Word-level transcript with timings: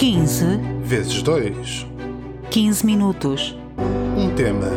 15 0.00 0.46
vezes 0.82 1.20
2. 1.20 1.86
15 2.50 2.86
minutos. 2.86 3.54
Um 4.16 4.34
tema. 4.34 4.70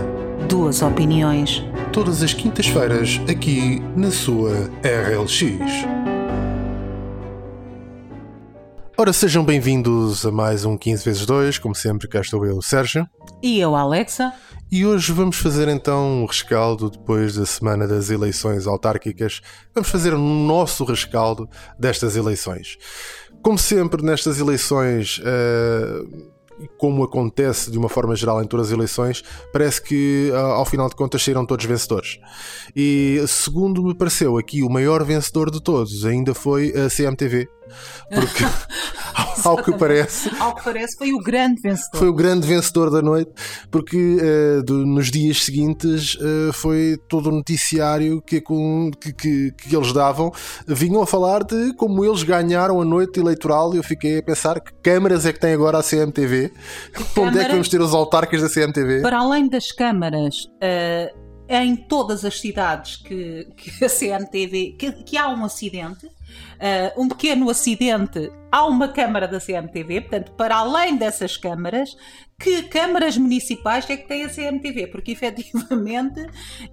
Duas 0.49 0.81
opiniões. 0.81 1.63
Todas 1.93 2.21
as 2.21 2.33
quintas-feiras, 2.33 3.21
aqui 3.29 3.79
na 3.95 4.11
sua 4.11 4.69
RLX. 4.83 5.85
Ora, 8.97 9.13
sejam 9.13 9.45
bem-vindos 9.45 10.25
a 10.25 10.31
mais 10.31 10.65
um 10.65 10.77
15 10.77 11.05
vezes 11.05 11.25
2. 11.25 11.57
Como 11.57 11.73
sempre, 11.73 12.09
cá 12.09 12.19
estou 12.19 12.45
eu, 12.45 12.61
Sérgio. 12.61 13.07
E 13.41 13.61
eu, 13.61 13.77
Alexa. 13.77 14.33
E 14.69 14.85
hoje 14.85 15.11
vamos 15.11 15.37
fazer 15.37 15.67
então 15.67 16.23
um 16.23 16.25
rescaldo 16.25 16.89
depois 16.89 17.35
da 17.35 17.45
semana 17.45 17.87
das 17.87 18.09
eleições 18.09 18.65
autárquicas. 18.65 19.39
Vamos 19.73 19.89
fazer 19.89 20.15
o 20.15 20.17
nosso 20.17 20.83
rescaldo 20.83 21.47
destas 21.77 22.15
eleições. 22.15 22.77
Como 23.43 23.57
sempre, 23.57 24.01
nestas 24.01 24.39
eleições, 24.39 25.19
uh, 25.19 26.31
como 26.77 27.03
acontece 27.03 27.69
de 27.69 27.77
uma 27.77 27.89
forma 27.89 28.15
geral 28.15 28.41
em 28.41 28.47
todas 28.47 28.67
as 28.67 28.71
eleições, 28.73 29.21
parece 29.51 29.81
que 29.81 30.29
uh, 30.31 30.35
ao 30.35 30.65
final 30.65 30.87
de 30.87 30.95
contas 30.95 31.21
saíram 31.21 31.45
todos 31.45 31.65
vencedores. 31.65 32.19
E 32.73 33.21
segundo 33.27 33.83
me 33.83 33.93
pareceu 33.93 34.37
aqui, 34.37 34.63
o 34.63 34.69
maior 34.69 35.03
vencedor 35.03 35.51
de 35.51 35.61
todos 35.61 36.05
ainda 36.05 36.33
foi 36.33 36.69
a 36.69 36.89
CMTV. 36.89 37.49
Porque 38.09 38.43
ao 39.43 39.57
que 39.57 39.71
parece. 39.77 40.29
Ao 40.39 40.55
que 40.55 40.63
parece, 40.63 40.97
foi 40.97 41.11
o 41.11 41.19
grande 41.19 41.61
vencedor. 41.61 41.99
Foi 41.99 42.07
o 42.07 42.13
grande 42.13 42.47
vencedor 42.47 42.89
da 42.89 43.01
noite, 43.01 43.31
porque 43.69 43.97
uh, 43.97 44.63
do, 44.63 44.85
nos 44.85 45.11
dias 45.11 45.43
seguintes 45.43 46.15
uh, 46.15 46.53
foi 46.53 46.97
todo 47.07 47.27
o 47.27 47.31
noticiário 47.31 48.21
que, 48.21 48.41
que, 48.41 49.13
que, 49.13 49.51
que, 49.51 49.75
eles 49.75 49.93
davam. 49.93 50.31
Vinham 50.67 51.01
a 51.01 51.07
falar 51.07 51.43
de 51.43 51.73
como 51.75 52.03
eles 52.03 52.23
ganharam 52.23 52.81
a 52.81 52.85
noite 52.85 53.19
eleitoral 53.19 53.73
e 53.73 53.77
eu 53.77 53.83
fiquei 53.83 54.19
a 54.19 54.23
pensar 54.23 54.59
que 54.59 54.71
câmaras 54.81 55.25
é 55.25 55.33
que 55.33 55.39
tem 55.39 55.53
agora 55.53 55.79
a 55.79 55.83
CMTV. 55.83 56.51
Onde 57.17 57.39
é 57.39 57.45
que 57.45 57.51
vamos 57.51 57.69
ter 57.69 57.81
os 57.81 57.93
autarcas 57.93 58.41
da 58.41 58.49
CMTV? 58.49 59.01
Para 59.01 59.19
além 59.19 59.47
das 59.47 59.71
câmaras. 59.71 60.45
Uh 60.45 61.23
em 61.49 61.75
todas 61.75 62.23
as 62.23 62.39
cidades 62.39 62.95
que, 62.95 63.47
que 63.57 63.85
a 63.85 63.89
CMTV, 63.89 64.77
que 65.05 65.17
há 65.17 65.29
um 65.29 65.43
acidente, 65.43 66.09
uh, 66.59 67.01
um 67.01 67.07
pequeno 67.07 67.49
acidente, 67.49 68.31
há 68.51 68.65
uma 68.65 68.87
câmara 68.87 69.27
da 69.27 69.39
CMTV, 69.39 70.01
portanto, 70.01 70.31
para 70.33 70.55
além 70.57 70.95
dessas 70.95 71.37
câmaras, 71.37 71.95
que 72.39 72.63
câmaras 72.63 73.17
municipais 73.17 73.89
é 73.89 73.95
que 73.95 74.07
tem 74.07 74.25
a 74.25 74.29
CMTV? 74.29 74.87
Porque 74.87 75.11
efetivamente, 75.11 76.25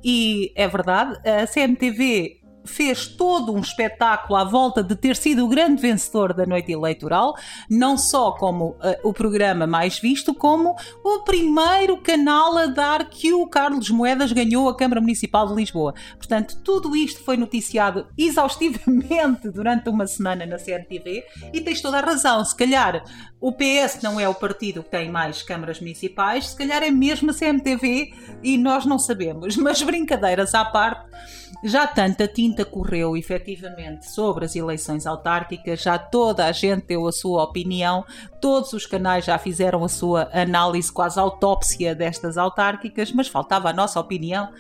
e 0.03 0.53
é 0.57 0.67
verdade, 0.67 1.19
a 1.29 1.47
CMTV 1.47 2.40
fez 2.65 3.07
todo 3.07 3.53
um 3.53 3.61
espetáculo 3.61 4.37
à 4.37 4.45
volta 4.45 4.83
de 4.83 4.95
ter 4.95 5.17
sido 5.17 5.45
o 5.45 5.49
grande 5.49 5.81
vencedor 5.81 6.33
da 6.33 6.47
noite 6.47 6.73
eleitoral, 6.73 7.35
não 7.69 7.97
só 7.97 8.33
como 8.33 8.71
uh, 8.71 8.79
o 9.03 9.13
programa 9.13 9.67
mais 9.67 9.99
visto, 9.99 10.35
como 10.35 10.75
o 11.05 11.21
primeiro 11.21 11.97
canal 11.99 12.57
a 12.59 12.67
dar 12.67 13.09
que 13.09 13.33
o 13.33 13.47
Carlos 13.47 13.91
Moedas 13.91 14.33
ganhou 14.33 14.69
a 14.69 14.77
Câmara 14.77 15.01
Municipal 15.01 15.49
de 15.49 15.55
Lisboa. 15.55 15.95
Portanto, 16.17 16.59
tudo 16.63 16.95
isto 16.95 17.23
foi 17.23 17.37
noticiado 17.37 18.07
exaustivamente 18.17 19.51
durante 19.51 19.89
uma 19.89 20.07
semana 20.07 20.47
na 20.47 20.57
CMTV 20.57 21.25
e 21.53 21.61
tens 21.61 21.81
toda 21.81 21.99
a 21.99 22.03
razão. 22.03 22.45
Se 22.45 22.55
calhar 22.55 23.03
o 23.41 23.53
PS 23.53 24.03
não 24.03 24.21
é 24.21 24.29
o 24.29 24.35
partido 24.35 24.83
que 24.83 24.91
tem 24.91 25.11
mais 25.11 25.43
câmaras 25.43 25.81
municipais, 25.81 26.49
se 26.49 26.57
calhar 26.57 26.83
é 26.83 26.91
mesmo 26.91 27.31
a 27.31 27.35
CMTV 27.35 28.13
e 28.43 28.59
nós 28.59 28.85
não 28.85 28.99
sabemos. 28.99 29.57
Mas 29.61 29.83
brincadeiras 29.83 30.55
à 30.55 30.65
parte, 30.65 31.09
já 31.63 31.87
tanta 31.87 32.27
tinta 32.27 32.65
correu 32.65 33.17
efetivamente 33.17 34.11
sobre 34.11 34.45
as 34.45 34.57
eleições 34.57 35.07
autárquicas, 35.07 35.83
já 35.83 35.99
toda 35.99 36.47
a 36.47 36.53
gente 36.53 36.87
deu 36.87 37.07
a 37.07 37.13
sua 37.13 37.45
opinião, 37.45 38.05
todos 38.41 38.73
os 38.73 38.87
canais 38.87 39.25
já 39.25 39.39
fizeram 39.39 39.85
a 39.85 39.89
sua 39.89 40.31
análise, 40.33 40.91
quase 40.91 41.19
autópsia 41.21 41.95
destas 41.95 42.39
autárquicas, 42.39 43.13
mas 43.13 43.29
faltava 43.29 43.69
a 43.69 43.73
nossa 43.73 44.01
opinião. 44.01 44.51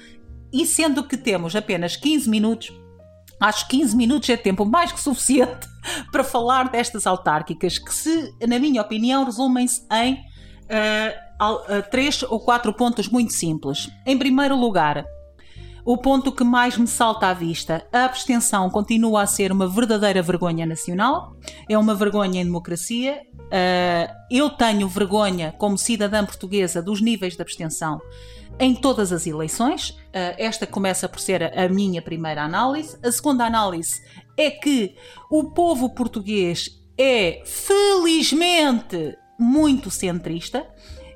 E 0.52 0.66
sendo 0.66 1.04
que 1.04 1.16
temos 1.16 1.56
apenas 1.56 1.96
15 1.96 2.28
minutos, 2.28 2.72
acho 3.40 3.66
que 3.68 3.78
15 3.78 3.96
minutos 3.96 4.28
é 4.28 4.36
tempo 4.36 4.66
mais 4.66 4.92
que 4.92 5.00
suficiente 5.00 5.66
para 6.12 6.22
falar 6.22 6.70
destas 6.70 7.06
autárquicas, 7.06 7.78
que 7.78 7.94
se, 7.94 8.34
na 8.46 8.58
minha 8.58 8.82
opinião, 8.82 9.24
resumem-se 9.24 9.86
em 9.90 10.14
uh, 10.14 11.82
três 11.90 12.22
ou 12.24 12.40
quatro 12.40 12.74
pontos 12.74 13.08
muito 13.08 13.32
simples. 13.32 13.88
Em 14.04 14.18
primeiro 14.18 14.56
lugar, 14.56 15.06
o 15.84 15.96
ponto 15.96 16.32
que 16.32 16.44
mais 16.44 16.76
me 16.76 16.86
salta 16.86 17.28
à 17.28 17.34
vista, 17.34 17.86
a 17.92 18.04
abstenção 18.04 18.68
continua 18.70 19.22
a 19.22 19.26
ser 19.26 19.52
uma 19.52 19.66
verdadeira 19.66 20.22
vergonha 20.22 20.66
nacional, 20.66 21.36
é 21.68 21.76
uma 21.76 21.94
vergonha 21.94 22.40
em 22.40 22.44
democracia. 22.44 23.22
Uh, 23.34 24.12
eu 24.30 24.50
tenho 24.50 24.88
vergonha, 24.88 25.52
como 25.58 25.78
cidadã 25.78 26.24
portuguesa, 26.24 26.82
dos 26.82 27.00
níveis 27.00 27.34
de 27.36 27.42
abstenção 27.42 28.00
em 28.58 28.74
todas 28.74 29.12
as 29.12 29.26
eleições. 29.26 29.90
Uh, 29.90 30.36
esta 30.36 30.66
começa 30.66 31.08
por 31.08 31.20
ser 31.20 31.42
a, 31.42 31.64
a 31.64 31.68
minha 31.68 32.02
primeira 32.02 32.42
análise. 32.42 32.98
A 33.02 33.10
segunda 33.10 33.44
análise 33.44 34.02
é 34.36 34.50
que 34.50 34.94
o 35.30 35.44
povo 35.52 35.90
português 35.90 36.78
é, 36.98 37.42
felizmente, 37.46 39.16
muito 39.38 39.90
centrista 39.90 40.66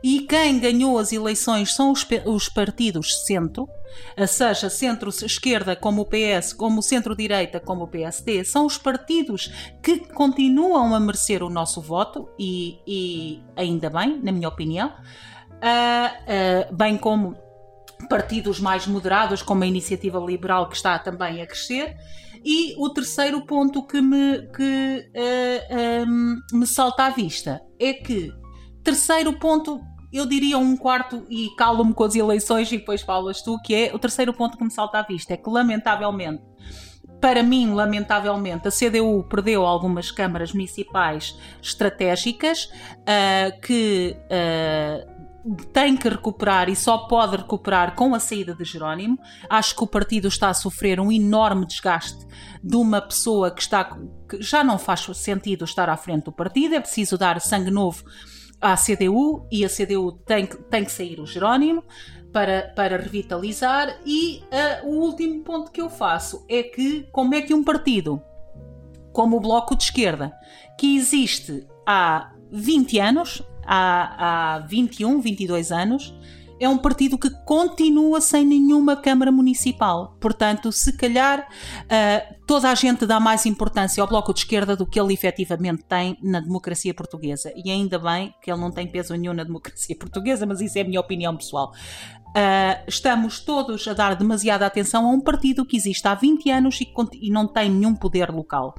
e 0.06 0.20
quem 0.20 0.58
ganhou 0.58 0.98
as 0.98 1.14
eleições 1.14 1.72
são 1.72 1.90
os, 1.90 2.06
os 2.26 2.46
partidos 2.46 3.24
centro, 3.24 3.66
seja 4.28 4.68
centro-esquerda 4.68 5.74
como 5.74 6.02
o 6.02 6.04
PS, 6.04 6.52
como 6.52 6.82
centro-direita 6.82 7.58
como 7.58 7.84
o 7.84 7.88
PSD, 7.88 8.44
são 8.44 8.66
os 8.66 8.76
partidos 8.76 9.50
que 9.82 10.00
continuam 10.00 10.94
a 10.94 11.00
merecer 11.00 11.42
o 11.42 11.48
nosso 11.48 11.80
voto 11.80 12.28
e, 12.38 12.80
e 12.86 13.42
ainda 13.56 13.88
bem, 13.88 14.20
na 14.22 14.30
minha 14.30 14.46
opinião, 14.46 14.88
uh, 14.88 16.70
uh, 16.70 16.76
bem 16.76 16.98
como 16.98 17.34
partidos 18.06 18.60
mais 18.60 18.86
moderados, 18.86 19.40
como 19.40 19.64
a 19.64 19.66
Iniciativa 19.66 20.18
Liberal, 20.18 20.68
que 20.68 20.76
está 20.76 20.98
também 20.98 21.40
a 21.40 21.46
crescer. 21.46 21.96
E 22.44 22.74
o 22.76 22.90
terceiro 22.90 23.46
ponto 23.46 23.86
que 23.86 24.02
me, 24.02 24.48
que, 24.48 25.10
uh, 25.16 26.06
um, 26.06 26.58
me 26.58 26.66
salta 26.66 27.06
à 27.06 27.08
vista 27.08 27.62
é 27.80 27.94
que, 27.94 28.30
terceiro 28.82 29.32
ponto, 29.38 29.80
eu 30.14 30.24
diria 30.24 30.56
um 30.56 30.76
quarto 30.76 31.26
e 31.28 31.50
calo-me 31.56 31.92
com 31.92 32.04
as 32.04 32.14
eleições 32.14 32.70
e 32.70 32.78
depois 32.78 33.02
falas 33.02 33.42
tu, 33.42 33.58
que 33.60 33.74
é 33.74 33.92
o 33.92 33.98
terceiro 33.98 34.32
ponto 34.32 34.56
que 34.56 34.62
me 34.62 34.70
salta 34.70 34.98
à 34.98 35.02
vista, 35.02 35.34
é 35.34 35.36
que 35.36 35.50
lamentavelmente, 35.50 36.40
para 37.20 37.42
mim, 37.42 37.74
lamentavelmente, 37.74 38.68
a 38.68 38.70
CDU 38.70 39.24
perdeu 39.28 39.66
algumas 39.66 40.12
câmaras 40.12 40.52
municipais 40.52 41.36
estratégicas 41.60 42.70
uh, 43.00 43.60
que 43.60 44.16
uh, 44.30 45.54
tem 45.72 45.96
que 45.96 46.08
recuperar 46.08 46.68
e 46.68 46.76
só 46.76 46.96
pode 46.96 47.36
recuperar 47.36 47.96
com 47.96 48.14
a 48.14 48.20
saída 48.20 48.54
de 48.54 48.64
Jerónimo. 48.64 49.18
Acho 49.50 49.74
que 49.74 49.82
o 49.82 49.86
partido 49.86 50.28
está 50.28 50.48
a 50.48 50.54
sofrer 50.54 51.00
um 51.00 51.10
enorme 51.10 51.66
desgaste 51.66 52.24
de 52.62 52.76
uma 52.76 53.00
pessoa 53.00 53.50
que 53.50 53.62
está 53.62 53.98
que 54.28 54.40
já 54.40 54.62
não 54.62 54.78
faz 54.78 55.00
sentido 55.14 55.64
estar 55.64 55.88
à 55.88 55.96
frente 55.96 56.24
do 56.24 56.32
partido, 56.32 56.76
é 56.76 56.80
preciso 56.80 57.18
dar 57.18 57.40
sangue 57.40 57.70
novo 57.70 58.04
à 58.64 58.76
CDU 58.76 59.46
e 59.52 59.62
a 59.62 59.68
CDU 59.68 60.12
tem 60.24 60.46
que, 60.46 60.56
tem 60.56 60.84
que 60.86 60.90
sair 60.90 61.20
o 61.20 61.26
Jerónimo 61.26 61.84
para, 62.32 62.72
para 62.74 62.96
revitalizar. 62.96 63.98
E 64.06 64.42
uh, 64.82 64.88
o 64.88 65.00
último 65.02 65.44
ponto 65.44 65.70
que 65.70 65.82
eu 65.82 65.90
faço 65.90 66.46
é 66.48 66.62
que, 66.62 67.06
como 67.12 67.34
é 67.34 67.42
que 67.42 67.52
um 67.52 67.62
partido 67.62 68.22
como 69.12 69.36
o 69.36 69.40
Bloco 69.40 69.76
de 69.76 69.84
Esquerda, 69.84 70.32
que 70.78 70.96
existe 70.96 71.66
há 71.86 72.32
20 72.50 72.98
anos, 72.98 73.42
há, 73.64 74.54
há 74.54 74.58
21, 74.60 75.20
22 75.20 75.70
anos, 75.70 76.14
é 76.64 76.68
um 76.68 76.78
partido 76.78 77.18
que 77.18 77.30
continua 77.44 78.20
sem 78.20 78.44
nenhuma 78.44 78.96
Câmara 78.96 79.30
Municipal. 79.30 80.16
Portanto, 80.20 80.72
se 80.72 80.96
calhar 80.96 81.40
uh, 81.40 82.34
toda 82.46 82.70
a 82.70 82.74
gente 82.74 83.06
dá 83.06 83.20
mais 83.20 83.44
importância 83.44 84.02
ao 84.02 84.08
Bloco 84.08 84.32
de 84.32 84.40
Esquerda 84.40 84.74
do 84.74 84.86
que 84.86 84.98
ele 84.98 85.12
efetivamente 85.12 85.84
tem 85.84 86.16
na 86.22 86.40
democracia 86.40 86.94
portuguesa. 86.94 87.52
E 87.54 87.70
ainda 87.70 87.98
bem 87.98 88.34
que 88.42 88.50
ele 88.50 88.60
não 88.60 88.70
tem 88.70 88.86
peso 88.86 89.14
nenhum 89.14 89.34
na 89.34 89.44
democracia 89.44 89.96
portuguesa, 89.96 90.46
mas 90.46 90.60
isso 90.60 90.78
é 90.78 90.80
a 90.80 90.84
minha 90.84 91.00
opinião 91.00 91.36
pessoal. 91.36 91.72
Uh, 92.28 92.82
estamos 92.88 93.40
todos 93.40 93.86
a 93.86 93.92
dar 93.92 94.16
demasiada 94.16 94.66
atenção 94.66 95.06
a 95.06 95.10
um 95.10 95.20
partido 95.20 95.64
que 95.64 95.76
existe 95.76 96.06
há 96.08 96.14
20 96.14 96.50
anos 96.50 96.80
e, 96.80 96.92
e 97.20 97.30
não 97.30 97.46
tem 97.46 97.70
nenhum 97.70 97.94
poder 97.94 98.30
local. 98.30 98.74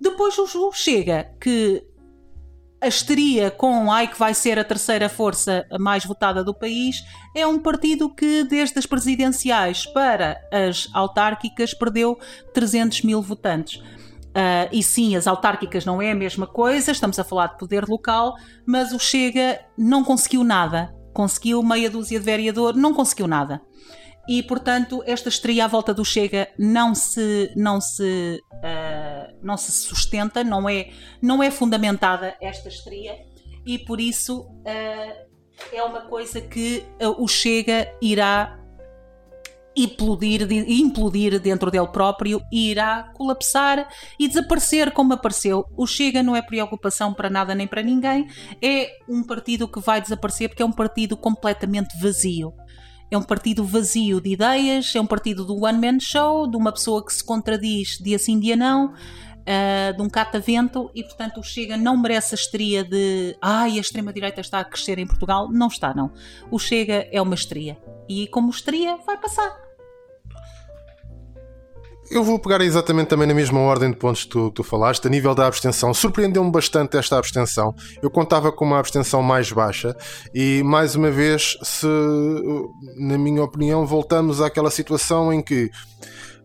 Depois 0.00 0.38
o 0.38 0.72
Chega, 0.72 1.32
que 1.40 1.84
a 2.80 2.86
histeria 2.86 3.50
com 3.50 3.90
ai 3.90 4.06
que 4.06 4.18
vai 4.18 4.32
ser 4.32 4.58
a 4.58 4.64
terceira 4.64 5.08
força 5.08 5.66
mais 5.80 6.04
votada 6.04 6.44
do 6.44 6.54
país 6.54 7.04
é 7.34 7.46
um 7.46 7.58
partido 7.58 8.08
que 8.08 8.44
desde 8.44 8.78
as 8.78 8.86
presidenciais 8.86 9.84
para 9.86 10.40
as 10.52 10.88
autárquicas 10.92 11.74
perdeu 11.74 12.18
300 12.54 13.02
mil 13.02 13.20
votantes. 13.20 13.82
Uh, 14.28 14.68
e 14.70 14.82
sim, 14.82 15.16
as 15.16 15.26
autárquicas 15.26 15.84
não 15.84 16.00
é 16.00 16.12
a 16.12 16.14
mesma 16.14 16.46
coisa, 16.46 16.92
estamos 16.92 17.18
a 17.18 17.24
falar 17.24 17.48
de 17.48 17.58
poder 17.58 17.88
local, 17.88 18.36
mas 18.64 18.92
o 18.92 18.98
Chega 18.98 19.60
não 19.76 20.04
conseguiu 20.04 20.44
nada. 20.44 20.94
Conseguiu 21.12 21.60
meia 21.62 21.90
dúzia 21.90 22.20
de 22.20 22.24
vereador, 22.24 22.76
não 22.76 22.94
conseguiu 22.94 23.26
nada. 23.26 23.60
E 24.28 24.42
portanto, 24.42 25.02
esta 25.06 25.30
estreia 25.30 25.64
à 25.64 25.68
volta 25.68 25.94
do 25.94 26.04
Chega 26.04 26.48
não 26.58 26.94
se, 26.94 27.50
não 27.56 27.80
se 27.80 28.42
uh, 28.52 29.38
não 29.42 29.56
se 29.56 29.72
sustenta, 29.72 30.44
não 30.44 30.68
é, 30.68 30.90
não 31.22 31.42
é 31.42 31.50
fundamentada 31.50 32.36
esta 32.40 32.68
estria 32.68 33.16
e 33.66 33.78
por 33.78 34.00
isso 34.00 34.40
uh, 34.40 35.28
é 35.72 35.82
uma 35.82 36.02
coisa 36.02 36.40
que 36.40 36.84
uh, 37.02 37.22
o 37.22 37.26
Chega 37.26 37.90
irá 38.02 38.58
implodir, 39.76 40.46
implodir 40.50 41.38
dentro 41.38 41.70
dele 41.70 41.86
próprio 41.88 42.42
e 42.52 42.70
irá 42.70 43.12
colapsar 43.14 43.88
e 44.18 44.26
desaparecer 44.26 44.90
como 44.90 45.14
apareceu. 45.14 45.64
O 45.76 45.86
Chega 45.86 46.22
não 46.22 46.34
é 46.34 46.42
preocupação 46.42 47.14
para 47.14 47.30
nada 47.30 47.54
nem 47.54 47.66
para 47.66 47.82
ninguém, 47.82 48.26
é 48.60 48.90
um 49.08 49.22
partido 49.22 49.68
que 49.68 49.80
vai 49.80 50.00
desaparecer 50.00 50.48
porque 50.48 50.62
é 50.62 50.66
um 50.66 50.72
partido 50.72 51.16
completamente 51.16 51.96
vazio. 52.00 52.52
É 53.10 53.16
um 53.16 53.22
partido 53.22 53.64
vazio 53.64 54.20
de 54.20 54.30
ideias, 54.30 54.94
é 54.94 55.00
um 55.00 55.06
partido 55.06 55.44
do 55.44 55.64
one-man 55.64 55.98
show, 56.00 56.46
de 56.46 56.56
uma 56.56 56.72
pessoa 56.72 57.04
que 57.04 57.12
se 57.12 57.24
contradiz 57.24 57.98
dia 57.98 58.18
sim, 58.18 58.38
dia 58.38 58.54
não, 58.54 58.92
uh, 58.92 59.96
de 59.96 60.02
um 60.02 60.10
catavento, 60.10 60.90
e 60.94 61.02
portanto 61.02 61.40
o 61.40 61.42
Chega 61.42 61.76
não 61.76 61.96
merece 61.96 62.34
a 62.34 62.36
estria 62.36 62.84
de 62.84 63.36
ai, 63.40 63.78
a 63.78 63.80
extrema-direita 63.80 64.40
está 64.40 64.60
a 64.60 64.64
crescer 64.64 64.98
em 64.98 65.06
Portugal. 65.06 65.50
Não 65.50 65.68
está, 65.68 65.94
não. 65.94 66.12
O 66.50 66.58
Chega 66.58 67.08
é 67.10 67.20
uma 67.20 67.34
estria. 67.34 67.78
E 68.08 68.26
como 68.28 68.50
estria, 68.50 68.96
vai 69.06 69.16
passar. 69.16 69.67
Eu 72.10 72.24
vou 72.24 72.38
pegar 72.38 72.62
exatamente 72.62 73.08
também 73.08 73.26
na 73.26 73.34
mesma 73.34 73.60
ordem 73.60 73.90
de 73.90 73.96
pontos 73.96 74.24
que 74.24 74.30
tu, 74.30 74.50
tu 74.50 74.64
falaste. 74.64 75.06
A 75.06 75.10
nível 75.10 75.34
da 75.34 75.46
abstenção, 75.46 75.92
surpreendeu-me 75.92 76.50
bastante 76.50 76.96
esta 76.96 77.18
abstenção. 77.18 77.74
Eu 78.02 78.10
contava 78.10 78.50
com 78.50 78.64
uma 78.64 78.78
abstenção 78.78 79.22
mais 79.22 79.52
baixa 79.52 79.94
e, 80.34 80.62
mais 80.64 80.94
uma 80.94 81.10
vez, 81.10 81.58
se, 81.62 81.86
na 82.96 83.18
minha 83.18 83.42
opinião, 83.42 83.86
voltamos 83.86 84.40
àquela 84.40 84.70
situação 84.70 85.32
em 85.32 85.42
que 85.42 85.70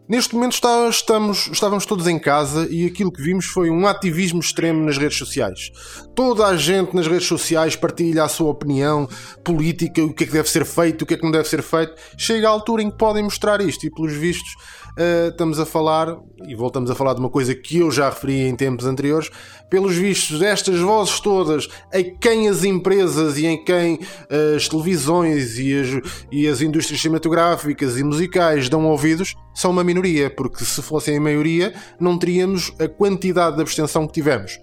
Neste 0.05 0.35
momento 0.35 0.51
está, 0.51 0.89
estamos, 0.89 1.49
estávamos 1.49 1.85
todos 1.85 2.07
em 2.07 2.19
casa 2.19 2.67
e 2.69 2.85
aquilo 2.85 3.09
que 3.09 3.21
vimos 3.21 3.45
foi 3.45 3.69
um 3.69 3.87
ativismo 3.87 4.41
extremo 4.41 4.83
nas 4.83 4.97
redes 4.97 5.17
sociais. 5.17 5.71
Toda 6.13 6.45
a 6.45 6.57
gente 6.57 6.93
nas 6.93 7.07
redes 7.07 7.25
sociais 7.25 7.77
partilha 7.77 8.25
a 8.25 8.27
sua 8.27 8.49
opinião 8.49 9.07
política, 9.45 10.03
o 10.03 10.13
que 10.13 10.25
é 10.25 10.27
que 10.27 10.33
deve 10.33 10.49
ser 10.49 10.65
feito, 10.65 11.03
o 11.03 11.05
que 11.05 11.13
é 11.13 11.17
que 11.17 11.23
não 11.23 11.31
deve 11.31 11.47
ser 11.47 11.63
feito. 11.63 11.93
Chega 12.17 12.49
a 12.49 12.51
altura 12.51 12.83
em 12.83 12.91
que 12.91 12.97
podem 12.97 13.23
mostrar 13.23 13.61
isto 13.61 13.85
e, 13.85 13.89
pelos 13.89 14.11
vistos, 14.11 14.53
uh, 14.97 15.29
estamos 15.29 15.57
a 15.57 15.65
falar, 15.65 16.17
e 16.45 16.53
voltamos 16.53 16.91
a 16.91 16.95
falar 16.95 17.13
de 17.13 17.21
uma 17.21 17.29
coisa 17.29 17.55
que 17.55 17.77
eu 17.77 17.89
já 17.89 18.09
referi 18.09 18.41
em 18.41 18.55
tempos 18.57 18.85
anteriores, 18.85 19.29
pelos 19.69 19.95
vistos, 19.95 20.41
estas 20.41 20.79
vozes 20.79 21.19
todas, 21.21 21.69
a 21.93 22.03
quem 22.19 22.49
as 22.49 22.65
empresas 22.65 23.37
e 23.37 23.45
em 23.45 23.63
quem 23.63 23.95
uh, 23.95 24.55
as 24.55 24.67
televisões 24.67 25.57
e 25.57 25.73
as, 25.79 25.87
e 26.29 26.47
as 26.47 26.61
indústrias 26.61 27.01
cinematográficas 27.01 27.97
e 27.97 28.03
musicais 28.03 28.67
dão 28.67 28.85
ouvidos, 28.85 29.33
são 29.53 29.71
uma 29.71 29.83
minoria, 29.93 30.29
porque 30.29 30.65
se 30.65 30.81
fossem 30.81 31.17
a 31.17 31.21
maioria, 31.21 31.73
não 31.99 32.17
teríamos 32.17 32.73
a 32.79 32.87
quantidade 32.87 33.55
de 33.55 33.61
abstenção 33.61 34.07
que 34.07 34.13
tivemos. 34.13 34.59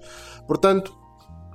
Portanto, 0.46 0.92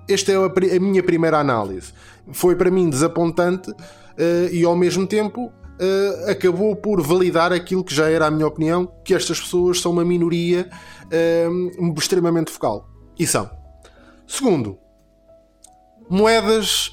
esta 0.08 0.32
é 0.32 0.36
a, 0.36 0.80
minha 0.80 1.04
primeira 1.04 1.40
análise. 1.40 1.92
Foi 2.32 2.56
para 2.56 2.72
mim 2.72 2.90
desapontante 2.90 3.70
uh, 3.72 4.50
e 4.52 4.64
ao 4.64 4.76
mesmo 4.76 5.06
tempo 5.06 5.48
uh, 5.48 6.32
acabou 6.32 6.76
por 6.76 7.02
validar 7.02 7.52
aquilo 7.52 7.84
que 7.84 7.94
já 7.94 8.10
era 8.10 8.28
a 8.28 8.32
minha 8.32 8.48
opinião, 8.48 8.90
que 9.04 9.14
estas 9.14 9.40
pessoas 9.40 9.82
são 9.82 9.92
uma 9.92 10.06
minoria 10.06 10.70
uh, 11.06 11.94
extremamente 11.98 12.52
focal. 12.52 12.88
E 13.18 13.28
são. 13.28 13.50
Segundo, 14.28 14.78
moedas, 16.10 16.92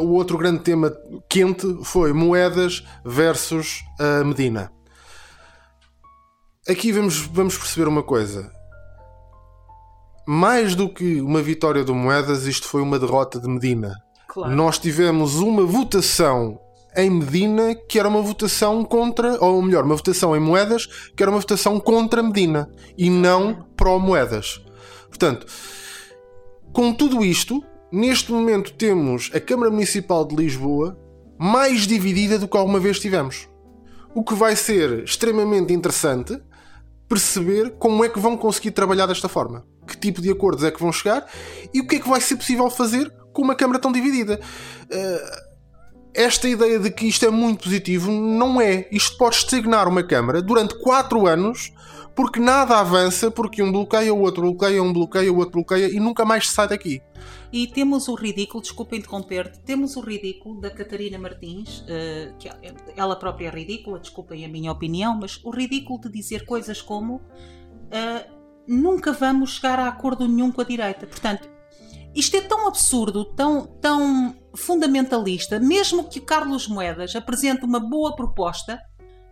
o 0.00 0.10
outro 0.12 0.38
grande 0.38 0.60
tema 0.60 0.92
quente 1.28 1.66
foi 1.82 2.12
moedas 2.12 2.84
versus 3.04 3.82
a 3.98 4.24
Medina. 4.24 4.70
Aqui 6.68 6.92
vamos, 6.92 7.16
vamos 7.16 7.56
perceber 7.56 7.88
uma 7.88 8.02
coisa. 8.02 8.52
Mais 10.26 10.74
do 10.74 10.92
que 10.92 11.18
uma 11.22 11.40
vitória 11.40 11.82
do 11.82 11.94
Moedas, 11.94 12.46
isto 12.46 12.68
foi 12.68 12.82
uma 12.82 12.98
derrota 12.98 13.40
de 13.40 13.48
Medina. 13.48 13.94
Claro. 14.28 14.54
Nós 14.54 14.78
tivemos 14.78 15.36
uma 15.36 15.64
votação 15.64 16.60
em 16.94 17.08
Medina 17.08 17.74
que 17.74 17.98
era 17.98 18.08
uma 18.08 18.20
votação 18.20 18.84
contra, 18.84 19.42
ou 19.42 19.62
melhor, 19.62 19.84
uma 19.84 19.96
votação 19.96 20.36
em 20.36 20.40
moedas 20.40 20.86
que 21.16 21.22
era 21.22 21.30
uma 21.30 21.40
votação 21.40 21.80
contra 21.80 22.22
Medina 22.22 22.70
e 22.96 23.08
não 23.08 23.66
pró-moedas. 23.74 24.62
Portanto, 25.08 25.46
com 26.74 26.92
tudo 26.92 27.24
isto, 27.24 27.64
neste 27.90 28.30
momento 28.30 28.74
temos 28.74 29.30
a 29.32 29.40
Câmara 29.40 29.70
Municipal 29.70 30.26
de 30.26 30.36
Lisboa 30.36 30.98
mais 31.38 31.86
dividida 31.86 32.38
do 32.38 32.46
que 32.46 32.56
alguma 32.56 32.78
vez 32.78 33.00
tivemos. 33.00 33.48
O 34.14 34.22
que 34.22 34.34
vai 34.34 34.54
ser 34.54 35.04
extremamente 35.04 35.72
interessante 35.72 36.38
perceber 37.10 37.70
como 37.76 38.04
é 38.04 38.08
que 38.08 38.20
vão 38.20 38.36
conseguir 38.36 38.70
trabalhar 38.70 39.06
desta 39.06 39.28
forma. 39.28 39.66
Que 39.84 39.96
tipo 39.96 40.22
de 40.22 40.30
acordos 40.30 40.62
é 40.62 40.70
que 40.70 40.80
vão 40.80 40.92
chegar 40.92 41.26
e 41.74 41.80
o 41.80 41.86
que 41.86 41.96
é 41.96 41.98
que 41.98 42.08
vai 42.08 42.20
ser 42.20 42.36
possível 42.36 42.70
fazer 42.70 43.12
com 43.32 43.42
uma 43.42 43.56
Câmara 43.56 43.80
tão 43.80 43.90
dividida. 43.90 44.40
Uh, 44.84 45.50
esta 46.14 46.48
ideia 46.48 46.78
de 46.78 46.88
que 46.88 47.08
isto 47.08 47.26
é 47.26 47.30
muito 47.30 47.64
positivo 47.64 48.12
não 48.12 48.60
é. 48.60 48.86
Isto 48.92 49.18
pode 49.18 49.34
estagnar 49.34 49.88
uma 49.88 50.04
Câmara 50.04 50.40
durante 50.40 50.80
4 50.80 51.26
anos 51.26 51.72
porque 52.20 52.38
nada 52.38 52.78
avança, 52.78 53.30
porque 53.30 53.62
um 53.62 53.72
bloqueia, 53.72 54.12
o 54.12 54.20
outro 54.20 54.42
bloqueia, 54.42 54.82
um 54.82 54.92
bloqueia, 54.92 55.32
o 55.32 55.38
outro 55.38 55.52
bloqueia 55.52 55.86
e 55.86 55.98
nunca 55.98 56.22
mais 56.22 56.46
se 56.46 56.52
sai 56.52 56.68
daqui. 56.68 57.00
E 57.50 57.66
temos 57.66 58.08
o 58.08 58.14
ridículo, 58.14 58.60
desculpa 58.60 58.94
interromper-te, 58.94 59.58
temos 59.60 59.96
o 59.96 60.02
ridículo 60.02 60.60
da 60.60 60.68
Catarina 60.68 61.18
Martins, 61.18 61.80
uh, 61.80 62.36
que 62.38 62.50
ela 62.94 63.16
própria 63.16 63.46
é 63.46 63.50
ridícula, 63.50 63.98
desculpem 63.98 64.44
a 64.44 64.48
minha 64.50 64.70
opinião, 64.70 65.18
mas 65.18 65.40
o 65.42 65.48
ridículo 65.50 65.98
de 65.98 66.10
dizer 66.10 66.44
coisas 66.44 66.82
como 66.82 67.14
uh, 67.14 68.30
nunca 68.68 69.14
vamos 69.14 69.52
chegar 69.52 69.78
a 69.78 69.88
acordo 69.88 70.28
nenhum 70.28 70.52
com 70.52 70.60
a 70.60 70.64
direita. 70.64 71.06
Portanto, 71.06 71.48
isto 72.14 72.36
é 72.36 72.42
tão 72.42 72.68
absurdo, 72.68 73.24
tão, 73.24 73.66
tão 73.80 74.36
fundamentalista, 74.54 75.58
mesmo 75.58 76.04
que 76.04 76.20
Carlos 76.20 76.68
Moedas 76.68 77.16
apresente 77.16 77.64
uma 77.64 77.80
boa 77.80 78.14
proposta, 78.14 78.78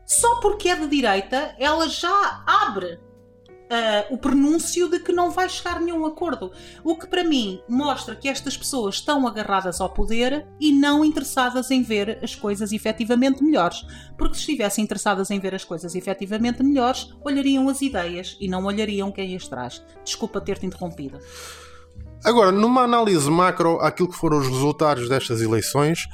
só 0.08 0.40
porque 0.40 0.70
é 0.70 0.74
de 0.74 0.86
direita, 0.88 1.54
ela 1.58 1.86
já 1.86 2.42
abre 2.46 2.94
uh, 2.94 4.14
o 4.14 4.16
pronúncio 4.16 4.88
de 4.88 4.98
que 5.00 5.12
não 5.12 5.30
vai 5.30 5.50
chegar 5.50 5.76
a 5.76 5.80
nenhum 5.80 6.06
acordo. 6.06 6.50
O 6.82 6.96
que 6.96 7.06
para 7.06 7.22
mim 7.22 7.60
mostra 7.68 8.16
que 8.16 8.26
estas 8.26 8.56
pessoas 8.56 8.94
estão 8.94 9.26
agarradas 9.26 9.82
ao 9.82 9.90
poder 9.90 10.46
e 10.58 10.72
não 10.72 11.04
interessadas 11.04 11.70
em 11.70 11.82
ver 11.82 12.18
as 12.22 12.34
coisas 12.34 12.72
efetivamente 12.72 13.44
melhores. 13.44 13.84
Porque 14.16 14.34
se 14.34 14.40
estivessem 14.40 14.84
interessadas 14.84 15.30
em 15.30 15.38
ver 15.38 15.54
as 15.54 15.62
coisas 15.62 15.94
efetivamente 15.94 16.62
melhores, 16.62 17.14
olhariam 17.22 17.68
as 17.68 17.82
ideias 17.82 18.34
e 18.40 18.48
não 18.48 18.64
olhariam 18.64 19.12
quem 19.12 19.36
as 19.36 19.46
traz. 19.46 19.84
Desculpa 20.02 20.40
ter-te 20.40 20.64
interrompido. 20.64 21.18
Agora, 22.24 22.50
numa 22.50 22.82
análise 22.82 23.30
macro 23.30 23.78
àquilo 23.80 24.08
que 24.08 24.16
foram 24.16 24.38
os 24.38 24.48
resultados 24.48 25.06
destas 25.06 25.42
eleições, 25.42 26.08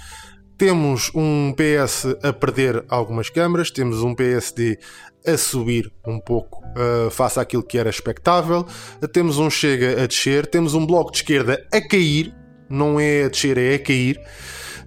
temos 0.56 1.11
um 1.14 1.52
PS 1.52 2.16
a 2.23 2.32
perder 2.32 2.84
algumas 2.88 3.28
câmaras, 3.28 3.70
temos 3.70 4.02
um 4.02 4.14
PSD 4.14 4.78
a 5.26 5.37
subir 5.37 5.92
um 6.06 6.20
pouco 6.20 6.62
uh, 6.76 7.11
face 7.11 7.40
àquilo 7.40 7.62
que 7.62 7.78
era 7.78 7.88
expectável, 7.88 8.66
temos 9.12 9.38
um 9.38 9.49
Chega 9.49 10.02
a 10.02 10.06
descer, 10.06 10.46
temos 10.46 10.75
um 10.75 10.87
Bloco 10.87 11.11
de 11.11 11.18
Esquerda 11.18 11.66
a 11.73 11.80
cair, 11.80 12.34
não 12.68 13.00
é 13.00 13.25
a 13.25 13.28
descer, 13.28 13.56
é 13.56 13.75
a 13.75 13.78
cair, 13.78 14.20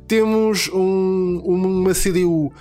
temos 0.08 0.70
um, 0.70 1.42
uma 1.44 1.94
CDU 1.94 2.54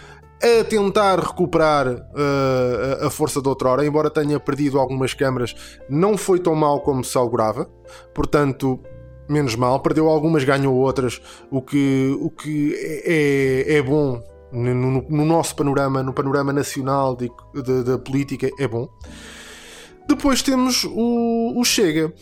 a 0.43 0.65
tentar 0.65 1.19
recuperar 1.19 1.89
uh, 1.89 3.07
a 3.07 3.11
força 3.11 3.41
de 3.41 3.49
outrora, 3.49 3.87
embora 3.87 4.11
tenha 4.11 4.39
perdido 4.39 4.79
algumas 4.79 5.15
câmaras, 5.15 5.55
não 5.89 6.17
foi 6.17 6.39
tão 6.39 6.55
mal 6.55 6.81
como 6.81 7.05
se 7.05 7.17
augurava, 7.17 7.71
portanto, 8.15 8.81
menos 9.29 9.55
mal, 9.55 9.81
perdeu 9.81 10.09
algumas, 10.09 10.45
ganhou 10.45 10.75
outras, 10.75 11.21
o 11.51 11.61
que, 11.61 12.17
o 12.21 12.31
que 12.31 12.75
é, 13.05 13.77
é 13.77 13.83
bom 13.83 14.23
no, 14.53 14.75
no, 14.75 15.03
no, 15.09 15.25
nosso 15.25 15.55
panorama, 15.57 16.03
no 16.03 16.13
panorama 16.13 16.53
nacional 16.53 17.17
da 17.17 17.99
política, 17.99 18.49
é 18.59 18.69
bom. 18.69 18.89
Depois 20.09 20.43
temos 20.43 20.85
o, 20.85 21.59
o 21.59 21.65
Chega 21.65 22.13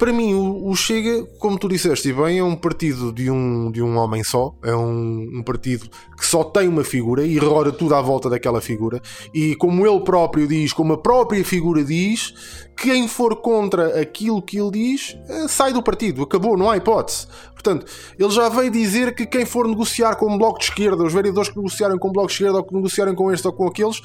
para 0.00 0.14
mim, 0.14 0.32
o, 0.32 0.74
Chega, 0.74 1.26
como 1.38 1.58
tu 1.58 1.68
disseste 1.68 2.10
bem, 2.10 2.38
é 2.38 2.42
um 2.42 2.56
partido 2.56 3.12
de 3.12 3.30
um, 3.30 3.70
de 3.70 3.82
um 3.82 3.98
homem 3.98 4.24
só. 4.24 4.54
É 4.64 4.74
um, 4.74 5.28
um, 5.34 5.42
partido 5.42 5.90
que 6.16 6.24
só 6.24 6.42
tem 6.42 6.66
uma 6.66 6.82
figura 6.82 7.22
e 7.22 7.36
roda 7.36 7.70
tudo 7.70 7.94
à 7.94 8.00
volta 8.00 8.30
daquela 8.30 8.62
figura. 8.62 9.02
E 9.34 9.54
como 9.56 9.86
ele 9.86 10.00
próprio 10.00 10.48
diz, 10.48 10.72
como 10.72 10.94
a 10.94 10.98
própria 10.98 11.44
figura 11.44 11.84
diz, 11.84 12.32
quem 12.74 13.06
for 13.06 13.36
contra 13.42 14.00
aquilo 14.00 14.40
que 14.40 14.58
ele 14.58 14.70
diz, 14.70 15.18
eh, 15.28 15.46
sai 15.46 15.74
do 15.74 15.82
partido. 15.82 16.22
Acabou, 16.22 16.56
não 16.56 16.70
há 16.70 16.78
hipótese. 16.78 17.26
Portanto, 17.52 17.84
ele 18.18 18.30
já 18.30 18.48
veio 18.48 18.70
dizer 18.70 19.14
que 19.14 19.26
quem 19.26 19.44
for 19.44 19.68
negociar 19.68 20.16
com 20.16 20.34
o 20.34 20.38
Bloco 20.38 20.60
de 20.60 20.64
Esquerda, 20.64 21.04
os 21.04 21.12
vereadores 21.12 21.50
que 21.50 21.56
negociarem 21.58 21.98
com 21.98 22.08
o 22.08 22.12
Bloco 22.12 22.28
de 22.28 22.32
Esquerda 22.32 22.56
ou 22.56 22.64
que 22.64 22.74
negociarem 22.74 23.14
com 23.14 23.30
este 23.30 23.46
ou 23.46 23.52
com 23.52 23.66
aqueles, 23.66 24.00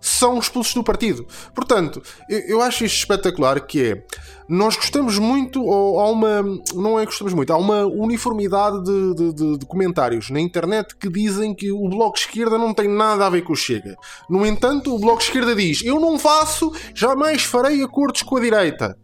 são 0.00 0.38
expulsos 0.38 0.74
do 0.74 0.84
partido. 0.84 1.26
Portanto, 1.54 2.02
eu, 2.28 2.60
acho 2.62 2.84
isto 2.84 2.98
espetacular 2.98 3.60
que 3.60 3.82
é 3.82 4.04
nós 4.48 4.76
gostamos 4.76 5.18
muito, 5.18 5.62
ou 5.62 6.00
há 6.00 6.10
uma. 6.10 6.42
Não 6.74 6.98
é 6.98 7.04
gostamos 7.04 7.34
muito, 7.34 7.52
há 7.52 7.56
uma 7.56 7.84
uniformidade 7.84 8.82
de, 8.82 9.14
de, 9.14 9.32
de, 9.34 9.58
de, 9.58 9.66
comentários 9.66 10.30
na 10.30 10.40
internet 10.40 10.96
que 10.96 11.10
dizem 11.10 11.54
que 11.54 11.70
o 11.70 11.88
Bloco 11.88 12.14
de 12.14 12.20
Esquerda 12.20 12.56
não 12.56 12.72
tem 12.72 12.88
nada 12.88 13.26
a 13.26 13.30
ver 13.30 13.42
com 13.42 13.52
o 13.52 13.56
Chega. 13.56 13.94
No 14.28 14.46
entanto, 14.46 14.94
o 14.94 14.98
Bloco 14.98 15.18
de 15.18 15.24
Esquerda 15.24 15.54
diz: 15.54 15.84
Eu 15.84 16.00
não 16.00 16.18
faço, 16.18 16.72
jamais 16.94 17.42
farei 17.42 17.82
acordos 17.82 18.22
com 18.22 18.36
a 18.36 18.40
direita. 18.40 18.96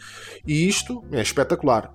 E 0.47 0.67
isto 0.67 1.05
é 1.13 1.21
espetacular. 1.21 1.93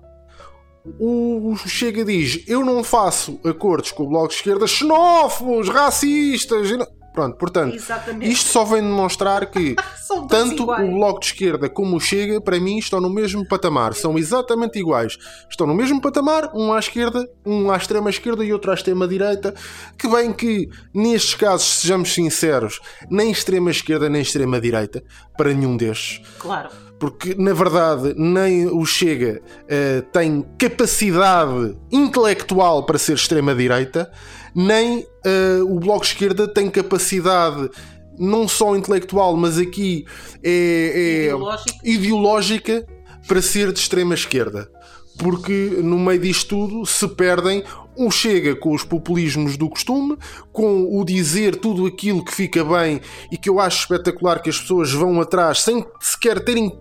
O 0.98 1.56
Chega 1.56 2.04
diz: 2.04 2.44
Eu 2.46 2.64
não 2.64 2.84
faço 2.84 3.40
acordos 3.44 3.90
com 3.90 4.04
o 4.04 4.08
Bloco 4.08 4.28
de 4.28 4.34
Esquerda, 4.34 4.66
xenófobos, 4.66 5.68
racistas. 5.68 6.70
Pronto, 7.12 7.36
portanto, 7.36 7.74
Exatamente. 7.74 8.30
isto 8.30 8.48
só 8.50 8.64
vem 8.64 8.82
demonstrar 8.82 9.50
que 9.50 9.74
tanto 10.28 10.62
iguais. 10.62 10.88
o 10.88 10.92
Bloco 10.92 11.20
de 11.20 11.26
Esquerda 11.26 11.68
como 11.68 11.96
o 11.96 12.00
Chega, 12.00 12.40
para 12.40 12.60
mim, 12.60 12.78
estão 12.78 13.00
no 13.00 13.10
mesmo 13.10 13.46
patamar. 13.46 13.94
São 13.94 14.16
exatamente 14.16 14.78
iguais. 14.78 15.18
Estão 15.48 15.66
no 15.66 15.74
mesmo 15.74 16.00
patamar, 16.00 16.50
um 16.54 16.72
à 16.72 16.78
esquerda, 16.78 17.28
um 17.44 17.70
à 17.70 17.76
extrema 17.76 18.10
esquerda 18.10 18.44
e 18.44 18.52
outro 18.52 18.70
à 18.70 18.74
extrema 18.74 19.08
direita. 19.08 19.54
Que 19.98 20.08
bem 20.08 20.32
que, 20.32 20.68
nestes 20.94 21.34
casos, 21.34 21.80
sejamos 21.80 22.14
sinceros, 22.14 22.80
nem 23.10 23.30
extrema 23.30 23.70
esquerda 23.70 24.08
nem 24.08 24.22
extrema 24.22 24.60
direita, 24.60 25.02
para 25.36 25.52
nenhum 25.52 25.76
destes. 25.76 26.20
Claro 26.38 26.89
porque 27.00 27.34
na 27.34 27.54
verdade 27.54 28.14
nem 28.16 28.66
o 28.66 28.84
Chega 28.84 29.40
uh, 29.64 30.02
tem 30.12 30.44
capacidade 30.58 31.74
intelectual 31.90 32.84
para 32.84 32.98
ser 32.98 33.14
extrema-direita, 33.14 34.12
nem 34.54 35.00
uh, 35.00 35.64
o 35.64 35.80
Bloco 35.80 36.02
de 36.02 36.08
Esquerda 36.08 36.46
tem 36.46 36.70
capacidade 36.70 37.70
não 38.18 38.46
só 38.46 38.76
intelectual, 38.76 39.34
mas 39.34 39.56
aqui 39.56 40.04
é, 40.44 41.30
é 41.32 41.90
ideológica 41.90 42.86
para 43.26 43.40
ser 43.40 43.72
de 43.72 43.78
extrema 43.78 44.12
esquerda. 44.12 44.70
Porque 45.18 45.78
no 45.82 45.98
meio 45.98 46.20
disto 46.20 46.48
tudo 46.48 46.86
se 46.86 47.06
perdem 47.08 47.64
o 47.96 48.10
chega 48.10 48.54
com 48.54 48.74
os 48.74 48.84
populismos 48.84 49.56
do 49.56 49.68
costume, 49.68 50.16
com 50.52 50.98
o 50.98 51.04
dizer 51.04 51.56
tudo 51.56 51.86
aquilo 51.86 52.24
que 52.24 52.34
fica 52.34 52.64
bem 52.64 53.00
e 53.30 53.36
que 53.36 53.48
eu 53.48 53.60
acho 53.60 53.80
espetacular 53.80 54.42
que 54.42 54.50
as 54.50 54.58
pessoas 54.58 54.92
vão 54.92 55.20
atrás 55.20 55.60
sem 55.62 55.84
sequer 56.00 56.42
terem 56.42 56.72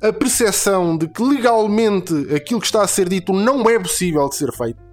a 0.00 0.12
percepção 0.12 0.96
de 0.96 1.08
que 1.08 1.22
legalmente 1.22 2.12
aquilo 2.34 2.60
que 2.60 2.66
está 2.66 2.82
a 2.82 2.88
ser 2.88 3.08
dito 3.08 3.32
não 3.32 3.68
é 3.68 3.78
possível 3.78 4.28
de 4.28 4.36
ser 4.36 4.52
feito 4.52 4.86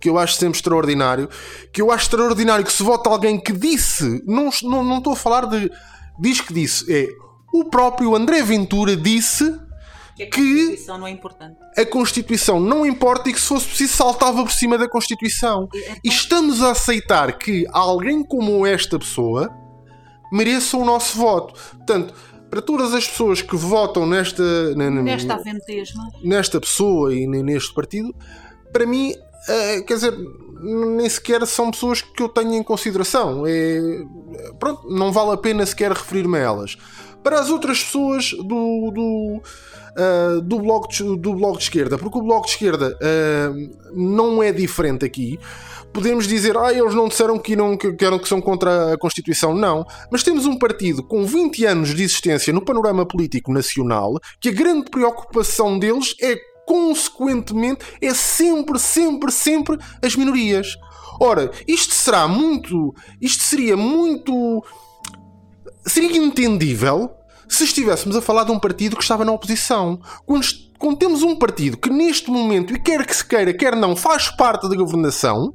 que 0.00 0.08
eu 0.10 0.18
acho 0.18 0.34
sempre 0.34 0.58
extraordinário, 0.58 1.30
que 1.72 1.80
eu 1.80 1.90
acho 1.90 2.04
extraordinário 2.04 2.64
que 2.64 2.72
se 2.72 2.82
vota 2.82 3.08
alguém 3.08 3.40
que 3.40 3.52
disse, 3.52 4.22
não, 4.26 4.50
não, 4.62 4.84
não 4.84 4.98
estou 4.98 5.14
a 5.14 5.16
falar 5.16 5.46
de 5.46 5.70
diz 6.18 6.40
que 6.40 6.52
disse, 6.52 6.92
é 6.92 7.08
o 7.52 7.64
próprio 7.64 8.14
André 8.14 8.42
Ventura 8.42 8.96
disse 8.96 9.44
que 10.16 10.22
a 10.22 10.26
Constituição 10.26 10.94
que 10.94 11.00
não 11.00 11.06
é 11.06 11.10
importante. 11.10 11.56
A 11.76 11.86
Constituição 11.86 12.60
não 12.60 12.86
importa 12.86 13.30
e 13.30 13.32
que 13.32 13.40
se 13.40 13.48
fosse 13.48 13.66
preciso 13.66 13.96
saltava 13.96 14.42
por 14.42 14.52
cima 14.52 14.78
da 14.78 14.88
Constituição. 14.88 15.68
E 16.04 16.08
estamos 16.08 16.62
a 16.62 16.70
aceitar 16.70 17.36
que 17.38 17.64
alguém 17.72 18.22
como 18.22 18.66
esta 18.66 18.98
pessoa 18.98 19.50
mereça 20.32 20.76
o 20.76 20.84
nosso 20.84 21.16
voto. 21.16 21.54
Portanto, 21.76 22.14
para 22.54 22.62
todas 22.62 22.94
as 22.94 23.08
pessoas 23.08 23.42
que 23.42 23.56
votam 23.56 24.06
nesta 24.06 24.72
nesta 24.76 25.34
aventesma 25.34 26.08
nesta 26.22 26.60
pessoa 26.60 27.12
e 27.12 27.26
neste 27.26 27.74
partido, 27.74 28.14
para 28.72 28.86
mim 28.86 29.12
Uh, 29.44 29.84
quer 29.84 29.94
dizer, 29.96 30.14
nem 30.96 31.06
sequer 31.06 31.46
são 31.46 31.70
pessoas 31.70 32.00
que 32.00 32.22
eu 32.22 32.30
tenho 32.30 32.54
em 32.54 32.62
consideração. 32.62 33.44
É, 33.46 33.78
pronto, 34.58 34.88
não 34.88 35.12
vale 35.12 35.32
a 35.32 35.36
pena 35.36 35.66
sequer 35.66 35.92
referir-me 35.92 36.38
a 36.38 36.40
elas. 36.40 36.78
Para 37.22 37.40
as 37.40 37.50
outras 37.50 37.84
pessoas 37.84 38.30
do, 38.30 38.90
do, 38.90 39.42
uh, 39.42 40.40
do, 40.40 40.58
bloco 40.60 40.88
de, 40.88 41.02
do 41.18 41.34
bloco 41.34 41.58
de 41.58 41.64
esquerda, 41.64 41.98
porque 41.98 42.16
o 42.16 42.22
bloco 42.22 42.46
de 42.46 42.52
esquerda 42.52 42.96
uh, 42.96 43.92
não 43.92 44.42
é 44.42 44.50
diferente 44.50 45.04
aqui. 45.04 45.38
Podemos 45.94 46.26
dizer, 46.26 46.56
ah, 46.56 46.72
eles 46.72 46.92
não 46.92 47.06
disseram 47.06 47.38
que, 47.38 47.54
não, 47.54 47.76
que, 47.76 47.92
que, 47.92 48.04
eram, 48.04 48.18
que 48.18 48.28
são 48.28 48.40
contra 48.40 48.94
a 48.94 48.98
Constituição. 48.98 49.54
Não. 49.54 49.86
Mas 50.10 50.24
temos 50.24 50.44
um 50.44 50.58
partido 50.58 51.04
com 51.04 51.24
20 51.24 51.64
anos 51.66 51.94
de 51.94 52.02
existência 52.02 52.52
no 52.52 52.64
panorama 52.64 53.06
político 53.06 53.52
nacional 53.52 54.18
que 54.40 54.48
a 54.48 54.52
grande 54.52 54.90
preocupação 54.90 55.78
deles 55.78 56.16
é 56.20 56.36
consequentemente, 56.66 57.84
é 58.00 58.12
sempre, 58.12 58.76
sempre, 58.78 59.30
sempre 59.30 59.78
as 60.02 60.16
minorias. 60.16 60.76
Ora, 61.20 61.52
isto 61.66 61.94
será 61.94 62.26
muito. 62.26 62.92
Isto 63.20 63.44
seria 63.44 63.76
muito. 63.76 64.64
Seria 65.86 66.16
entendível 66.16 67.10
se 67.48 67.62
estivéssemos 67.64 68.16
a 68.16 68.22
falar 68.22 68.44
de 68.44 68.50
um 68.50 68.58
partido 68.58 68.96
que 68.96 69.02
estava 69.02 69.24
na 69.24 69.30
oposição. 69.30 70.00
Quando, 70.26 70.44
quando 70.76 70.98
temos 70.98 71.22
um 71.22 71.36
partido 71.36 71.76
que 71.76 71.88
neste 71.88 72.30
momento, 72.30 72.74
e 72.74 72.80
quer 72.80 73.06
que 73.06 73.14
se 73.14 73.24
queira, 73.24 73.54
quer 73.54 73.76
não, 73.76 73.94
faz 73.94 74.28
parte 74.28 74.68
da 74.68 74.74
governação, 74.74 75.54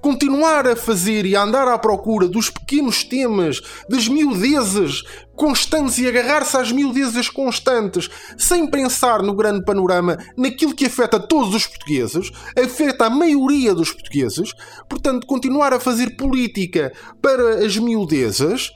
continuar 0.00 0.66
a 0.66 0.76
fazer 0.76 1.26
e 1.26 1.36
a 1.36 1.42
andar 1.42 1.68
à 1.68 1.78
procura 1.78 2.28
dos 2.28 2.50
pequenos 2.50 3.04
temas, 3.04 3.60
das 3.88 4.08
miudezas 4.08 5.02
constantes 5.34 5.96
e 5.98 6.06
agarrar-se 6.06 6.56
às 6.56 6.70
miudezas 6.70 7.30
constantes, 7.30 8.10
sem 8.36 8.66
pensar 8.66 9.22
no 9.22 9.34
grande 9.34 9.64
panorama, 9.64 10.18
naquilo 10.36 10.74
que 10.74 10.86
afeta 10.86 11.18
todos 11.18 11.54
os 11.54 11.66
portugueses, 11.66 12.30
afeta 12.56 13.06
a 13.06 13.10
maioria 13.10 13.74
dos 13.74 13.90
portugueses, 13.90 14.52
portanto, 14.88 15.26
continuar 15.26 15.72
a 15.72 15.80
fazer 15.80 16.10
política 16.16 16.92
para 17.22 17.64
as 17.64 17.76
miudezas 17.76 18.70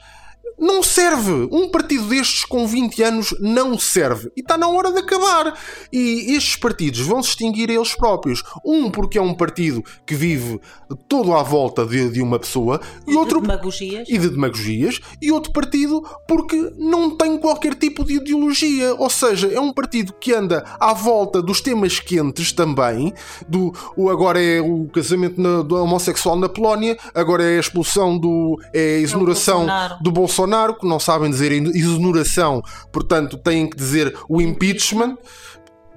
não 0.57 0.81
serve. 0.81 1.47
Um 1.51 1.69
partido 1.69 2.05
destes 2.05 2.45
com 2.45 2.67
20 2.67 3.03
anos 3.03 3.35
não 3.39 3.77
serve. 3.77 4.31
E 4.35 4.41
está 4.41 4.57
na 4.57 4.67
hora 4.67 4.91
de 4.91 4.99
acabar. 4.99 5.57
E 5.91 6.35
estes 6.35 6.55
partidos 6.55 7.01
vão 7.01 7.21
se 7.21 7.29
extinguir 7.29 7.69
eles 7.69 7.95
próprios. 7.95 8.43
Um 8.65 8.89
porque 8.89 9.17
é 9.17 9.21
um 9.21 9.33
partido 9.33 9.83
que 10.05 10.15
vive 10.15 10.59
todo 11.07 11.33
à 11.33 11.43
volta 11.43 11.85
de, 11.85 12.09
de 12.09 12.21
uma 12.21 12.39
pessoa 12.39 12.79
e, 13.07 13.11
e 13.11 13.15
outro 13.15 13.41
de 13.41 13.47
demagogias. 13.47 14.09
e 14.09 14.17
de 14.17 14.29
demagogias 14.29 14.99
e 15.21 15.31
outro 15.31 15.51
partido 15.51 16.03
porque 16.27 16.73
não 16.77 17.11
tem 17.11 17.37
qualquer 17.37 17.75
tipo 17.75 18.03
de 18.03 18.15
ideologia. 18.15 18.95
Ou 18.95 19.09
seja, 19.09 19.51
é 19.51 19.59
um 19.59 19.73
partido 19.73 20.13
que 20.13 20.33
anda 20.33 20.63
à 20.79 20.93
volta 20.93 21.41
dos 21.41 21.61
temas 21.61 21.99
quentes 21.99 22.51
também. 22.51 23.13
Do 23.47 23.73
o 23.95 24.09
agora 24.09 24.41
é 24.41 24.61
o 24.61 24.87
casamento 24.87 25.41
na, 25.41 25.61
do 25.61 25.75
homossexual 25.75 26.35
na 26.35 26.47
Polónia, 26.47 26.97
agora 27.13 27.43
é 27.43 27.57
a 27.57 27.59
expulsão 27.59 28.17
do 28.17 28.59
é 28.73 28.95
a 28.95 28.99
exoneração 28.99 29.63
é 29.63 29.65
Bolsonaro. 29.65 30.03
do 30.03 30.11
Bolsonaro 30.11 30.44
Bolsonaro, 30.45 30.75
que 30.75 30.87
não 30.87 30.99
sabem 30.99 31.29
dizer 31.29 31.51
exoneração, 31.51 32.61
portanto 32.91 33.37
têm 33.37 33.67
que 33.69 33.75
dizer 33.75 34.15
o 34.29 34.41
impeachment. 34.41 35.17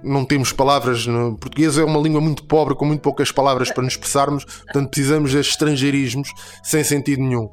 Não 0.02 0.24
temos 0.24 0.52
palavras 0.52 1.06
no 1.06 1.36
português, 1.36 1.76
é 1.76 1.84
uma 1.84 2.00
língua 2.00 2.20
muito 2.20 2.44
pobre, 2.44 2.74
com 2.74 2.84
muito 2.84 3.00
poucas 3.00 3.32
palavras 3.32 3.70
para 3.72 3.82
nos 3.82 3.94
expressarmos, 3.94 4.44
portanto 4.44 4.90
precisamos 4.90 5.32
de 5.32 5.38
estrangeirismos 5.38 6.32
sem 6.62 6.84
sentido 6.84 7.20
nenhum. 7.20 7.50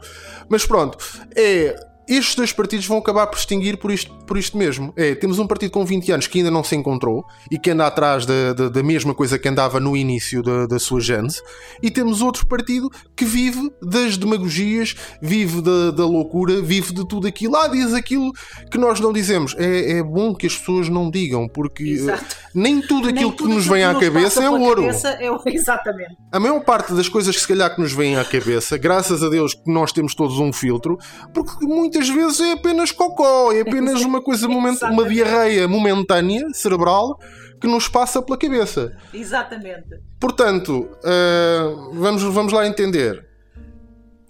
Mas 0.48 0.66
pronto, 0.66 0.98
é 1.36 1.76
estes 2.08 2.36
dois 2.36 2.52
partidos 2.52 2.86
vão 2.86 2.98
acabar 2.98 3.28
por 3.28 3.38
extinguir 3.38 3.78
por 3.78 3.92
isto, 3.92 4.14
por 4.26 4.38
isto 4.38 4.58
mesmo. 4.58 4.94
É, 4.96 5.16
temos 5.16 5.40
um 5.40 5.48
partido 5.48 5.72
com 5.72 5.86
20 5.86 6.12
anos 6.12 6.28
que 6.28 6.40
ainda 6.40 6.52
não 6.52 6.64
se 6.64 6.76
encontrou 6.76 7.26
e 7.50 7.58
que 7.58 7.72
anda 7.72 7.88
atrás 7.88 8.26
da, 8.26 8.54
da, 8.54 8.70
da 8.70 8.84
mesma 8.84 9.14
coisa 9.14 9.40
que 9.40 9.48
andava 9.48 9.80
no 9.80 9.96
início 9.96 10.42
da, 10.44 10.66
da 10.66 10.80
sua 10.80 11.00
gênese, 11.00 11.42
e 11.82 11.90
temos 11.90 12.22
outro 12.22 12.46
partido 12.46 12.90
que 13.16 13.26
vive 13.26 13.72
das 13.82 14.18
demagogias, 14.18 14.96
vive 15.22 15.62
da, 15.62 15.92
da 15.92 16.06
loucura, 16.06 16.62
vive 16.62 16.94
de 16.94 17.08
tudo 17.08 17.28
aquilo. 17.28 17.56
Ah, 17.56 17.68
diz 17.68 17.94
aquilo 17.94 18.32
que 18.72 18.78
nós 18.78 19.00
não 19.00 19.12
dizemos. 19.12 19.56
É, 19.58 20.00
é 20.00 20.04
bom 20.04 20.34
que 20.34 20.48
as 20.48 20.58
pessoas 20.58 20.90
não 20.90 21.10
digam, 21.10 21.48
porque 21.48 21.84
eh, 21.84 21.88
Exato. 21.88 22.36
nem 22.54 22.82
tudo 22.82 23.10
aquilo 23.10 23.30
nem 23.30 23.38
que 23.38 23.44
nos 23.44 23.66
vem 23.66 23.84
à 23.84 23.94
cabeça 23.96 24.44
é 24.44 24.50
ouro. 24.50 24.82
Cabeça 24.82 25.10
é, 25.20 25.30
exatamente. 25.48 26.16
A 26.32 26.40
maior 26.40 26.60
parte 26.62 26.94
das 26.94 27.10
coisas 27.10 27.36
que 27.36 27.42
se 27.42 27.48
calhar 27.48 27.74
que 27.74 27.82
nos 27.82 27.94
vêm 27.94 28.18
à 28.18 28.26
cabeça, 28.26 28.78
graças 28.78 29.24
a 29.24 29.30
Deus 29.30 29.54
que 29.54 29.72
nós 29.72 29.92
temos 29.92 30.14
todos 30.14 30.40
um 30.40 30.52
filtro, 30.52 30.98
porque 31.34 31.66
muito 31.66 31.95
muitas 31.96 32.10
vezes 32.10 32.40
é 32.42 32.52
apenas 32.52 32.92
cocó, 32.92 33.52
é 33.54 33.62
apenas 33.62 34.02
uma 34.04 34.22
coisa, 34.22 34.48
moment, 34.48 34.78
uma 34.84 35.08
diarreia 35.08 35.68
momentânea, 35.68 36.48
cerebral, 36.54 37.18
que 37.60 37.68
nos 37.68 37.88
passa 37.88 38.22
pela 38.22 38.38
cabeça. 38.38 38.96
Exatamente. 39.14 40.00
Portanto, 40.20 40.90
uh, 41.04 41.94
vamos, 41.94 42.22
vamos 42.24 42.52
lá 42.52 42.68
entender. 42.68 43.26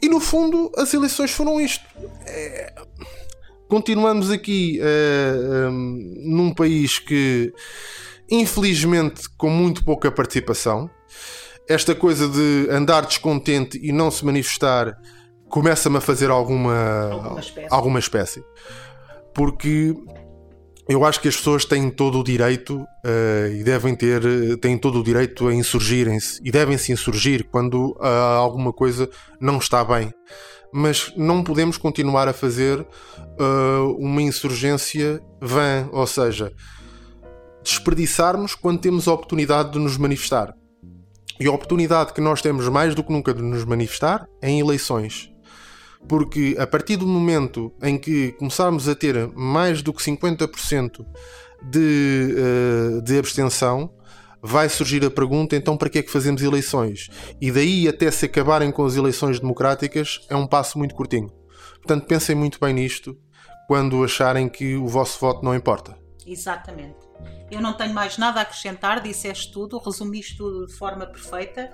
E 0.02 0.08
no 0.08 0.20
fundo, 0.20 0.72
as 0.78 0.94
eleições 0.94 1.32
foram 1.32 1.60
isto. 1.60 1.84
É... 2.28 2.74
Continuamos 3.68 4.30
aqui 4.30 4.80
uh, 4.80 5.70
um, 5.70 6.14
num 6.24 6.54
país 6.54 7.00
que, 7.00 7.52
infelizmente, 8.30 9.28
com 9.38 9.50
muito 9.50 9.84
pouca 9.84 10.12
participação. 10.12 10.90
Esta 11.68 11.96
coisa 11.96 12.30
de 12.30 12.68
andar 12.70 13.08
descontente 13.08 13.80
e 13.82 13.92
não 13.92 14.12
se 14.12 14.24
manifestar 14.24 14.96
começa-me 15.56 15.96
a 15.96 16.02
fazer 16.02 16.30
alguma, 16.30 17.10
alguma 17.10 17.40
espécie. 17.40 17.68
alguma 17.72 18.00
espécie. 18.00 18.44
Porque 19.34 19.96
eu 20.90 21.06
acho 21.06 21.22
que 21.22 21.30
as 21.30 21.38
pessoas 21.38 21.64
têm 21.64 21.90
todo 21.90 22.20
o 22.20 22.24
direito 22.26 22.76
uh, 22.82 23.54
e 23.54 23.64
devem 23.64 23.96
ter 23.96 24.22
têm 24.60 24.78
todo 24.78 25.00
o 25.00 25.04
direito 25.04 25.48
a 25.48 25.56
insurgirem-se 25.56 26.42
e 26.44 26.52
devem 26.52 26.78
se 26.78 26.92
insurgir 26.92 27.48
quando 27.50 27.92
uh, 27.92 28.06
alguma 28.38 28.74
coisa 28.74 29.10
não 29.40 29.58
está 29.58 29.82
bem. 29.86 30.12
mas 30.74 31.14
não 31.16 31.42
podemos 31.42 31.78
continuar 31.78 32.28
a 32.28 32.34
fazer 32.34 32.82
uh, 32.82 33.96
uma 33.98 34.22
insurgência 34.22 35.22
vã, 35.42 35.88
ou 35.94 36.06
seja, 36.06 36.52
desperdiçarmos 37.64 38.56
quando 38.56 38.82
temos 38.82 39.08
a 39.08 39.14
oportunidade 39.14 39.72
de 39.72 39.80
nos 39.80 39.96
manifestar. 39.96 40.54
E 41.40 41.48
a 41.48 41.52
oportunidade 41.52 42.12
que 42.12 42.20
nós 42.20 42.42
temos 42.42 42.68
mais 42.68 42.94
do 42.94 43.02
que 43.02 43.14
nunca 43.14 43.34
de 43.34 43.42
nos 43.42 43.64
manifestar 43.64 44.26
é 44.42 44.50
em 44.50 44.60
eleições. 44.60 45.34
Porque 46.08 46.56
a 46.60 46.68
partir 46.68 46.98
do 46.98 47.08
momento 47.08 47.74
em 47.82 47.98
que 47.98 48.34
começarmos 48.34 48.88
a 48.88 48.96
ter 48.96 49.28
mais 49.36 49.82
do 49.82 49.94
que 49.94 50.04
50% 50.04 51.06
de, 51.64 52.36
uh, 52.38 53.02
de 53.02 53.18
abstenção, 53.18 53.92
vai 54.42 54.70
surgir 54.70 55.04
a 55.04 55.10
pergunta: 55.10 55.56
então 55.56 55.76
para 55.76 55.90
que 55.90 56.00
é 56.00 56.04
que 56.04 56.12
fazemos 56.12 56.42
eleições? 56.42 57.10
E 57.42 57.52
daí 57.52 57.88
até 57.88 58.10
se 58.12 58.26
acabarem 58.26 58.72
com 58.72 58.86
as 58.86 58.96
eleições 58.96 59.40
democráticas 59.40 60.22
é 60.30 60.36
um 60.36 60.48
passo 60.48 60.78
muito 60.78 60.94
curtinho. 60.94 61.32
Portanto, 61.76 62.06
pensem 62.06 62.36
muito 62.36 62.60
bem 62.60 62.74
nisto 62.74 63.18
quando 63.68 64.04
acharem 64.04 64.48
que 64.48 64.76
o 64.76 64.88
vosso 64.88 65.20
voto 65.20 65.44
não 65.44 65.56
importa. 65.56 65.98
Exatamente. 66.26 66.98
Eu 67.50 67.62
não 67.62 67.74
tenho 67.74 67.94
mais 67.94 68.18
nada 68.18 68.40
a 68.40 68.44
acrescentar, 68.44 69.02
disseste 69.02 69.52
tudo, 69.52 69.78
resumiste 69.78 70.38
tudo 70.38 70.66
de 70.66 70.74
forma 70.74 71.06
perfeita 71.06 71.70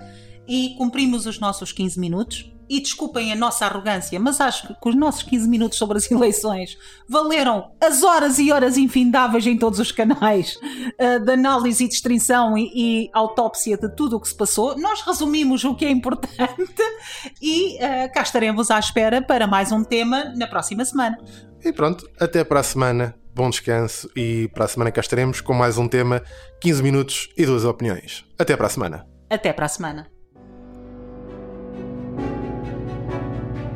e 0.46 0.74
cumprimos 0.76 1.26
os 1.26 1.38
nossos 1.38 1.72
15 1.72 1.98
minutos. 1.98 2.52
E 2.72 2.80
desculpem 2.80 3.30
a 3.30 3.36
nossa 3.36 3.66
arrogância, 3.66 4.18
mas 4.18 4.40
acho 4.40 4.68
que 4.68 4.88
os 4.88 4.94
nossos 4.94 5.22
15 5.24 5.46
minutos 5.46 5.76
sobre 5.76 5.98
as 5.98 6.08
eleições 6.10 6.78
valeram 7.06 7.70
as 7.78 8.02
horas 8.02 8.38
e 8.38 8.50
horas 8.50 8.78
infindáveis 8.78 9.46
em 9.46 9.58
todos 9.58 9.78
os 9.78 9.92
canais 9.92 10.56
uh, 10.56 11.22
de 11.22 11.32
análise 11.32 11.84
e 11.84 11.88
distinção 11.88 12.56
e, 12.56 12.70
e, 12.74 13.10
autópsia 13.12 13.76
de 13.76 13.94
tudo 13.94 14.16
o 14.16 14.20
que 14.20 14.28
se 14.28 14.34
passou. 14.34 14.74
Nós 14.78 15.02
resumimos 15.02 15.62
o 15.64 15.74
que 15.74 15.84
é 15.84 15.90
importante 15.90 16.82
e 17.42 17.76
uh, 17.76 18.10
cá 18.14 18.22
estaremos 18.22 18.70
à 18.70 18.78
espera 18.78 19.20
para 19.20 19.46
mais 19.46 19.70
um 19.70 19.84
tema 19.84 20.32
na 20.34 20.46
próxima 20.46 20.82
semana. 20.86 21.18
E 21.62 21.74
pronto, 21.74 22.08
até 22.18 22.42
para 22.42 22.60
a 22.60 22.62
semana. 22.62 23.14
Bom 23.34 23.50
descanso 23.50 24.10
e 24.16 24.48
para 24.54 24.64
a 24.64 24.68
semana 24.68 24.90
cá 24.90 25.02
estaremos 25.02 25.42
com 25.42 25.52
mais 25.52 25.76
um 25.76 25.88
tema, 25.88 26.22
15 26.62 26.82
minutos 26.82 27.28
e 27.36 27.44
duas 27.44 27.66
opiniões. 27.66 28.24
Até 28.38 28.56
para 28.56 28.66
a 28.66 28.70
semana. 28.70 29.06
Até 29.28 29.52
para 29.52 29.66
a 29.66 29.68
semana. 29.68 30.11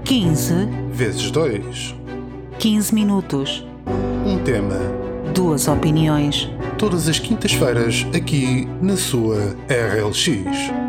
15 0.07 0.55
vezes 0.93 1.33
2 1.33 1.97
15 2.61 2.95
minutos. 2.95 3.67
Um 4.25 4.39
tema. 4.39 4.79
Duas 5.35 5.67
opiniões. 5.67 6.49
Todas 6.79 7.09
as 7.09 7.19
quintas-feiras 7.19 8.07
aqui 8.15 8.69
na 8.81 8.97
sua 8.97 9.57
RLX. 9.69 10.86